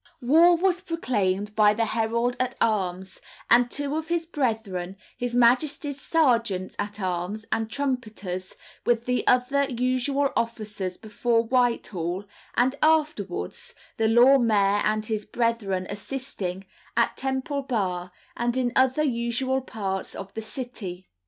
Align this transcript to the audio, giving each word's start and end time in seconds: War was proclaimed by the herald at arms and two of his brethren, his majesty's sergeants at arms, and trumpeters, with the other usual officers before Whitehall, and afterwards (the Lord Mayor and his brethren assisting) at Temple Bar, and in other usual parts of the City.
War 0.23 0.57
was 0.57 0.81
proclaimed 0.81 1.55
by 1.55 1.75
the 1.75 1.85
herald 1.85 2.35
at 2.39 2.55
arms 2.59 3.21
and 3.51 3.69
two 3.69 3.95
of 3.95 4.07
his 4.07 4.25
brethren, 4.25 4.95
his 5.15 5.35
majesty's 5.35 6.01
sergeants 6.01 6.75
at 6.79 6.99
arms, 6.99 7.45
and 7.51 7.69
trumpeters, 7.69 8.55
with 8.83 9.05
the 9.05 9.23
other 9.27 9.65
usual 9.69 10.33
officers 10.35 10.97
before 10.97 11.43
Whitehall, 11.43 12.23
and 12.55 12.75
afterwards 12.81 13.75
(the 13.97 14.07
Lord 14.07 14.41
Mayor 14.41 14.81
and 14.83 15.05
his 15.05 15.23
brethren 15.23 15.85
assisting) 15.87 16.65
at 16.97 17.15
Temple 17.15 17.61
Bar, 17.61 18.11
and 18.35 18.57
in 18.57 18.73
other 18.75 19.03
usual 19.03 19.61
parts 19.61 20.15
of 20.15 20.33
the 20.33 20.41
City. 20.41 21.05